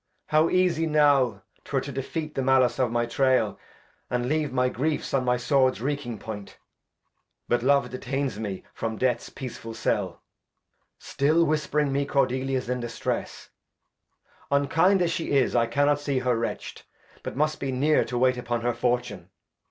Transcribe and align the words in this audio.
How 0.29 0.49
easie 0.49 0.87
now 0.87 1.43
'Twere 1.63 1.81
to 1.83 1.91
defeat 1.91 2.33
the 2.33 2.41
Malice 2.41 2.79
of 2.79 2.91
my 2.91 3.05
Trale, 3.05 3.59
And 4.09 4.27
leave 4.27 4.51
the 4.51 4.67
Griefs 4.71 5.13
on 5.13 5.23
my 5.23 5.37
Sword's 5.37 5.79
reeking 5.79 6.17
Point: 6.17 6.57
But 7.47 7.61
Love 7.61 7.91
detains 7.91 8.39
me 8.39 8.63
from 8.73 8.97
Death's 8.97 9.29
peaceful 9.29 9.73
CaU, 9.75 10.17
Still 10.97 11.45
whispering 11.45 11.93
me, 11.93 12.07
Cordelia's 12.07 12.67
in 12.67 12.79
Distress; 12.79 13.51
Unkind 14.49 15.03
as 15.03 15.11
she 15.11 15.33
is, 15.33 15.55
I 15.55 15.67
cannot 15.67 15.99
see 15.99 16.17
her 16.17 16.35
wretched. 16.35 16.81
But 17.21 17.37
must 17.37 17.59
be 17.59 17.71
neer 17.71 18.03
to 18.05 18.17
wait 18.17 18.39
upon 18.39 18.61
her 18.61 18.73
Fortune. 18.73 19.29